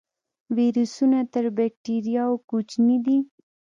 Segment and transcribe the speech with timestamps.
[0.57, 3.17] ویروسونه تر بکتریاوو کوچني دي